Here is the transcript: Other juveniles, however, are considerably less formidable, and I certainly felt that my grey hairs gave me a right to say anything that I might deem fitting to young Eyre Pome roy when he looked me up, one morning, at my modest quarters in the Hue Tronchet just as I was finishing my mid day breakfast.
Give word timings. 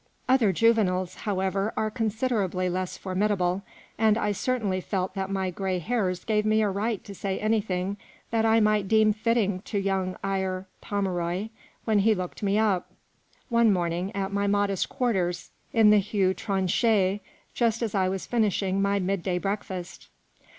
Other 0.27 0.51
juveniles, 0.51 1.13
however, 1.29 1.73
are 1.77 1.91
considerably 1.91 2.69
less 2.69 2.97
formidable, 2.97 3.61
and 3.99 4.17
I 4.17 4.31
certainly 4.31 4.81
felt 4.81 5.13
that 5.13 5.29
my 5.29 5.51
grey 5.51 5.77
hairs 5.77 6.23
gave 6.25 6.43
me 6.43 6.63
a 6.63 6.71
right 6.71 7.03
to 7.03 7.13
say 7.13 7.37
anything 7.37 7.97
that 8.31 8.43
I 8.43 8.59
might 8.61 8.87
deem 8.87 9.13
fitting 9.13 9.61
to 9.65 9.77
young 9.77 10.17
Eyre 10.23 10.65
Pome 10.81 11.07
roy 11.07 11.51
when 11.85 11.99
he 11.99 12.15
looked 12.15 12.41
me 12.41 12.57
up, 12.57 12.89
one 13.49 13.71
morning, 13.71 14.11
at 14.15 14.33
my 14.33 14.47
modest 14.47 14.89
quarters 14.89 15.51
in 15.71 15.91
the 15.91 15.99
Hue 15.99 16.33
Tronchet 16.33 17.19
just 17.53 17.83
as 17.83 17.93
I 17.93 18.09
was 18.09 18.25
finishing 18.25 18.81
my 18.81 18.97
mid 18.97 19.21
day 19.21 19.37
breakfast. 19.37 20.07